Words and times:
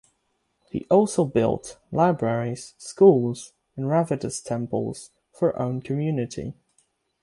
He 0.71 0.87
also 0.89 1.25
built 1.25 1.77
libraries 1.91 2.73
schools 2.79 3.53
and 3.77 3.85
Ravidas 3.85 4.43
temples 4.43 5.11
for 5.31 5.55
own 5.61 5.79
community. 5.83 6.55